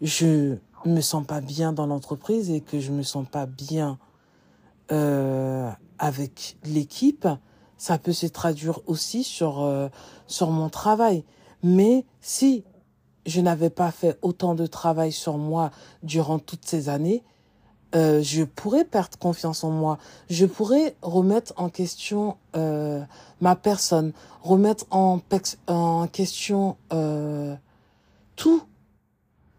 je 0.00 0.56
me 0.86 1.00
sens 1.00 1.26
pas 1.26 1.40
bien 1.40 1.72
dans 1.72 1.86
l'entreprise 1.86 2.50
et 2.50 2.60
que 2.60 2.80
je 2.80 2.92
me 2.92 3.02
sens 3.02 3.26
pas 3.30 3.46
bien 3.46 3.98
euh, 4.90 5.70
avec 5.98 6.56
l'équipe, 6.64 7.28
ça 7.82 7.98
peut 7.98 8.12
se 8.12 8.26
traduire 8.26 8.78
aussi 8.86 9.24
sur 9.24 9.60
euh, 9.60 9.88
sur 10.28 10.52
mon 10.52 10.68
travail. 10.68 11.24
Mais 11.64 12.06
si 12.20 12.62
je 13.26 13.40
n'avais 13.40 13.70
pas 13.70 13.90
fait 13.90 14.16
autant 14.22 14.54
de 14.54 14.66
travail 14.66 15.10
sur 15.10 15.36
moi 15.36 15.72
durant 16.04 16.38
toutes 16.38 16.64
ces 16.64 16.88
années, 16.88 17.24
euh, 17.96 18.22
je 18.22 18.44
pourrais 18.44 18.84
perdre 18.84 19.18
confiance 19.18 19.64
en 19.64 19.70
moi. 19.70 19.98
Je 20.30 20.46
pourrais 20.46 20.94
remettre 21.02 21.54
en 21.56 21.70
question 21.70 22.36
euh, 22.54 23.02
ma 23.40 23.56
personne, 23.56 24.12
remettre 24.42 24.84
en, 24.92 25.18
en 25.66 26.06
question 26.06 26.76
euh, 26.92 27.56
tout, 28.36 28.62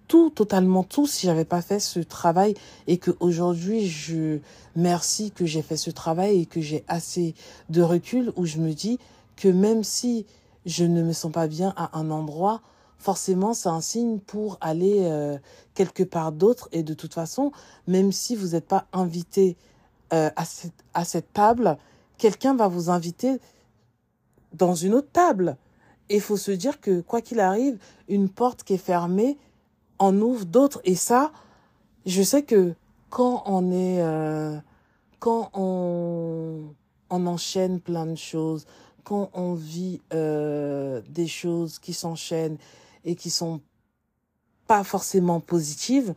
tout, 0.08 0.30
totalement 0.30 0.84
tout 0.84 1.08
si 1.08 1.28
j'avais 1.28 1.46
pas 1.46 1.62
fait 1.62 1.80
ce 1.80 2.00
travail 2.00 2.56
et 2.88 2.98
que 2.98 3.12
aujourd'hui 3.20 3.88
je 3.88 4.40
merci 4.76 5.32
que 5.32 5.46
j'ai 5.46 5.62
fait 5.62 5.78
ce 5.78 5.92
travail 5.92 6.42
et 6.42 6.46
que 6.46 6.62
j'ai 6.62 6.84
assez 6.88 7.36
de 7.70 7.82
recul 7.82 8.32
où 8.36 8.46
je 8.46 8.58
me 8.58 8.74
dis 8.74 9.00
que 9.36 9.48
même 9.48 9.84
si 9.84 10.26
je 10.66 10.86
ne 10.86 11.04
me 11.04 11.14
sens 11.14 11.32
pas 11.32 11.48
bien 11.48 11.74
à 11.76 11.98
un 11.98 12.10
endroit, 12.12 12.62
forcément 12.98 13.54
c'est 13.54 13.70
un 13.70 13.82
signe 13.82 14.20
pour 14.20 14.58
aller 14.62 15.00
euh, 15.02 15.38
quelque 15.74 16.04
part 16.04 16.32
d'autre 16.32 16.70
et 16.72 16.84
de 16.84 16.94
toute 16.94 17.14
façon, 17.14 17.52
même 17.88 18.12
si 18.12 18.36
vous 18.36 18.50
n'êtes 18.50 18.68
pas 18.68 18.86
invité 18.94 19.58
euh, 20.14 20.30
à, 20.36 20.46
cette, 20.46 20.84
à 20.94 21.06
cette 21.06 21.34
table, 21.34 21.78
quelqu'un 22.18 22.56
va 22.56 22.68
vous 22.68 22.90
inviter 22.90 23.40
dans 24.54 24.76
une 24.76 24.94
autre 24.94 25.10
table. 25.12 25.58
Et 26.10 26.16
il 26.16 26.22
faut 26.22 26.38
se 26.38 26.52
dire 26.52 26.80
que 26.80 27.02
quoi 27.02 27.22
qu'il 27.22 27.40
arrive, 27.40 27.78
une 28.08 28.30
porte 28.30 28.64
qui 28.64 28.74
est 28.74 28.78
fermée 28.78 29.38
en 30.00 30.20
ouvre 30.20 30.46
d'autres. 30.46 30.82
Et 30.84 30.96
ça, 30.96 31.32
je 32.06 32.22
sais 32.22 32.44
que 32.44 32.74
quand 33.10 33.44
on 33.46 33.72
est, 33.72 34.02
euh, 34.02 34.58
quand 35.20 35.50
on, 35.54 36.74
on 37.10 37.28
enchaîne 37.28 37.80
plein 37.80 38.06
de 38.06 38.16
choses, 38.16 38.66
quand 39.04 39.30
on 39.34 39.54
vit 39.54 40.02
euh, 40.14 41.02
des 41.10 41.28
choses 41.28 41.80
qui 41.80 41.94
s'enchaînent 41.94 42.58
et 43.06 43.16
qui 43.16 43.30
sont 43.30 43.62
pas 44.68 44.84
forcément 44.84 45.40
positives, 45.40 46.14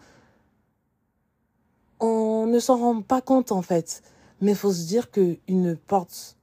on 2.01 2.47
ne 2.47 2.59
s'en 2.59 2.79
rend 2.79 3.03
pas 3.03 3.21
compte 3.21 3.53
en 3.53 3.63
fait. 3.63 4.03
Mais 4.41 4.55
faut 4.55 4.73
se 4.73 4.87
dire 4.87 5.11
que 5.11 5.39
une 5.49 5.77
porte 5.77 6.37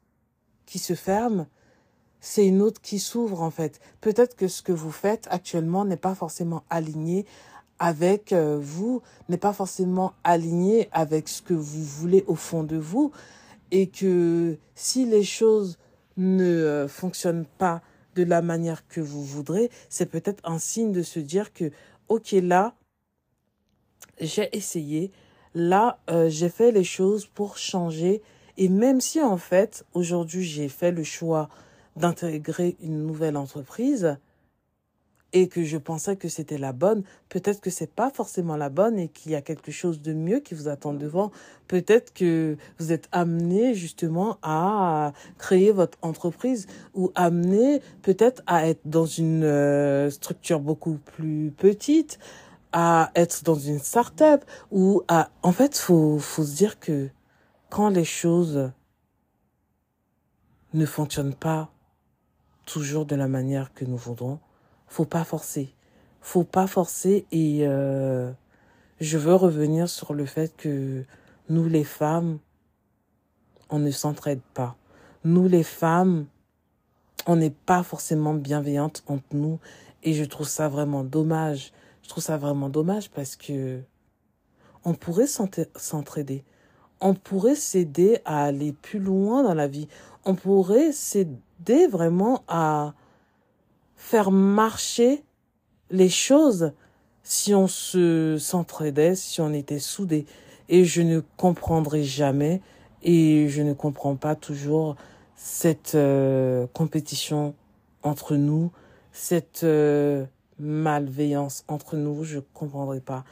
qui 0.65 0.79
se 0.79 0.95
ferme, 0.95 1.45
c'est 2.25 2.47
une 2.47 2.61
autre 2.61 2.79
qui 2.79 2.99
s'ouvre 2.99 3.41
en 3.41 3.51
fait. 3.51 3.81
Peut-être 3.99 4.37
que 4.37 4.47
ce 4.47 4.61
que 4.61 4.71
vous 4.71 4.93
faites 4.93 5.27
actuellement 5.29 5.83
n'est 5.83 5.97
pas 5.97 6.15
forcément 6.15 6.63
aligné 6.69 7.25
avec 7.79 8.31
euh, 8.31 8.57
vous, 8.61 9.01
n'est 9.27 9.37
pas 9.37 9.51
forcément 9.51 10.13
aligné 10.23 10.87
avec 10.93 11.27
ce 11.27 11.41
que 11.41 11.53
vous 11.53 11.83
voulez 11.83 12.23
au 12.27 12.35
fond 12.35 12.63
de 12.63 12.77
vous 12.77 13.11
et 13.71 13.87
que 13.87 14.57
si 14.73 15.05
les 15.05 15.25
choses 15.25 15.77
ne 16.15 16.45
euh, 16.45 16.87
fonctionnent 16.87 17.45
pas 17.57 17.81
de 18.15 18.23
la 18.23 18.41
manière 18.41 18.87
que 18.87 19.01
vous 19.01 19.25
voudrez, 19.25 19.69
c'est 19.89 20.05
peut-être 20.05 20.49
un 20.49 20.59
signe 20.59 20.93
de 20.93 21.03
se 21.03 21.19
dire 21.19 21.51
que 21.51 21.71
OK 22.07 22.31
là 22.31 22.73
j'ai 24.21 24.47
essayé, 24.55 25.11
là 25.55 25.99
euh, 26.09 26.29
j'ai 26.29 26.49
fait 26.49 26.71
les 26.71 26.85
choses 26.85 27.25
pour 27.25 27.57
changer 27.57 28.21
et 28.55 28.69
même 28.69 29.01
si 29.01 29.21
en 29.21 29.37
fait 29.37 29.83
aujourd'hui 29.93 30.45
j'ai 30.45 30.69
fait 30.69 30.91
le 30.91 31.03
choix 31.03 31.49
d'intégrer 31.95 32.75
une 32.81 33.05
nouvelle 33.05 33.37
entreprise 33.37 34.17
et 35.33 35.47
que 35.47 35.63
je 35.63 35.77
pensais 35.77 36.15
que 36.15 36.29
c'était 36.29 36.59
la 36.59 36.73
bonne, 36.73 37.03
peut-être 37.27 37.59
que 37.59 37.71
c'est 37.71 37.91
pas 37.91 38.11
forcément 38.11 38.55
la 38.55 38.69
bonne 38.69 38.99
et 38.99 39.07
qu'il 39.09 39.31
y 39.31 39.35
a 39.35 39.41
quelque 39.41 39.71
chose 39.71 40.01
de 40.01 40.13
mieux 40.13 40.39
qui 40.39 40.53
vous 40.53 40.67
attend 40.67 40.93
devant. 40.93 41.31
Peut-être 41.67 42.13
que 42.13 42.55
vous 42.77 42.91
êtes 42.91 43.09
amené 43.11 43.73
justement 43.73 44.37
à 44.43 45.11
créer 45.39 45.71
votre 45.71 45.97
entreprise 46.03 46.67
ou 46.93 47.11
amené 47.15 47.81
peut-être 48.03 48.43
à 48.45 48.67
être 48.67 48.81
dans 48.85 49.05
une 49.05 49.43
euh, 49.43 50.11
structure 50.11 50.59
beaucoup 50.59 50.99
plus 51.03 51.51
petite, 51.57 52.19
à 52.71 53.11
être 53.15 53.43
dans 53.43 53.55
une 53.55 53.79
start-up 53.79 54.45
ou 54.71 55.01
à 55.07 55.29
en 55.41 55.51
fait 55.51 55.77
faut 55.77 56.19
faut 56.19 56.43
se 56.43 56.55
dire 56.55 56.79
que 56.79 57.09
quand 57.69 57.89
les 57.89 58.05
choses 58.05 58.71
ne 60.73 60.85
fonctionnent 60.85 61.35
pas 61.35 61.71
toujours 62.65 63.05
de 63.05 63.15
la 63.15 63.27
manière 63.27 63.73
que 63.73 63.85
nous 63.85 63.97
voudrons. 63.97 64.39
Faut 64.87 65.05
pas 65.05 65.23
forcer. 65.23 65.73
Faut 66.21 66.43
pas 66.43 66.67
forcer 66.67 67.25
et 67.31 67.67
euh, 67.67 68.31
je 68.99 69.17
veux 69.17 69.35
revenir 69.35 69.89
sur 69.89 70.13
le 70.13 70.25
fait 70.25 70.55
que 70.55 71.03
nous 71.49 71.67
les 71.67 71.83
femmes, 71.83 72.39
on 73.69 73.79
ne 73.79 73.91
s'entraide 73.91 74.41
pas. 74.53 74.77
Nous 75.25 75.47
les 75.47 75.63
femmes, 75.63 76.25
on 77.27 77.35
n'est 77.35 77.49
pas 77.49 77.83
forcément 77.83 78.33
bienveillantes 78.33 79.03
entre 79.07 79.25
nous 79.33 79.59
et 80.03 80.13
je 80.13 80.23
trouve 80.23 80.47
ça 80.47 80.69
vraiment 80.69 81.03
dommage. 81.03 81.73
Je 82.03 82.09
trouve 82.09 82.23
ça 82.23 82.37
vraiment 82.37 82.69
dommage 82.69 83.09
parce 83.09 83.35
que 83.35 83.81
on 84.85 84.93
pourrait 84.93 85.27
s'entraider. 85.27 86.43
On 87.05 87.15
pourrait 87.15 87.55
s'aider 87.55 88.19
à 88.23 88.45
aller 88.45 88.71
plus 88.71 88.99
loin 88.99 89.43
dans 89.43 89.53
la 89.53 89.67
vie. 89.67 89.89
On 90.23 90.35
pourrait 90.35 90.93
s'aider 90.93 91.85
vraiment 91.91 92.43
à 92.47 92.93
faire 93.97 94.31
marcher 94.31 95.21
les 95.91 96.07
choses 96.07 96.71
si 97.21 97.53
on 97.53 97.67
se 97.67 98.37
s'entraidait, 98.39 99.15
si 99.15 99.41
on 99.41 99.51
était 99.51 99.79
soudés. 99.79 100.25
Et 100.69 100.85
je 100.85 101.01
ne 101.01 101.19
comprendrai 101.35 102.05
jamais 102.05 102.61
et 103.01 103.49
je 103.49 103.61
ne 103.61 103.73
comprends 103.73 104.15
pas 104.15 104.35
toujours 104.35 104.95
cette 105.35 105.95
euh, 105.95 106.67
compétition 106.73 107.53
entre 108.01 108.37
nous, 108.37 108.71
cette 109.11 109.65
euh, 109.65 110.25
malveillance 110.57 111.65
entre 111.67 111.97
nous, 111.97 112.23
je 112.23 112.39
comprendrai 112.53 113.01
pas. 113.01 113.25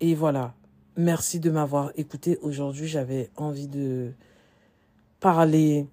Et 0.00 0.14
voilà. 0.14 0.54
Merci 1.00 1.38
de 1.38 1.48
m'avoir 1.48 1.92
écouté 1.94 2.40
aujourd'hui. 2.42 2.88
J'avais 2.88 3.30
envie 3.36 3.68
de 3.68 4.10
parler 5.20 5.86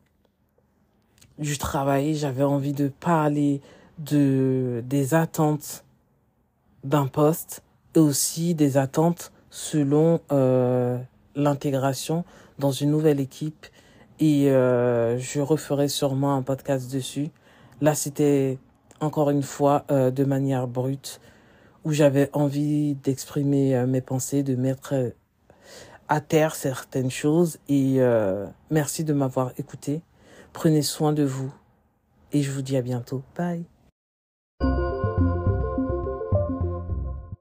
du 1.38 1.60
travail, 1.60 2.16
j'avais 2.16 2.42
envie 2.42 2.74
de 2.74 2.88
parler 2.88 3.62
de 4.00 4.84
des 4.88 5.14
attentes 5.14 5.86
d'un 6.84 7.06
poste 7.06 7.62
et 7.94 8.00
aussi 8.00 8.56
des 8.56 8.78
attentes 8.78 9.32
selon 9.52 10.22
euh, 10.32 10.98
l'intégration 11.36 12.26
dans 12.58 12.72
une 12.72 12.90
nouvelle 12.90 13.20
équipe 13.20 13.68
et 14.20 14.50
euh, 14.50 15.20
je 15.20 15.40
referai 15.40 15.88
sûrement 15.88 16.36
un 16.36 16.42
podcast 16.42 16.92
dessus. 16.92 17.30
Là, 17.80 17.94
c'était 17.94 18.58
encore 19.02 19.30
une 19.30 19.44
fois 19.44 19.86
euh, 19.92 20.10
de 20.10 20.24
manière 20.24 20.68
brute 20.68 21.22
où 21.86 21.94
j'avais 21.94 22.30
envie 22.34 22.96
d'exprimer 22.96 23.76
euh, 23.76 23.88
mes 23.88 24.02
pensées, 24.02 24.44
de 24.44 24.56
mettre 24.56 25.14
à 26.08 26.22
terre 26.22 26.56
certaines 26.56 27.12
choses 27.12 27.58
et 27.68 27.96
euh, 28.00 28.46
merci 28.70 29.04
de 29.04 29.14
m'avoir 29.14 29.52
écouté. 29.58 30.02
Prenez 30.54 30.82
soin 30.82 31.14
de 31.14 31.24
vous 31.24 31.54
et 32.32 32.42
je 32.42 32.52
vous 32.52 32.62
dis 32.62 32.78
à 32.78 32.82
bientôt. 32.82 33.24
Bye. 33.38 33.66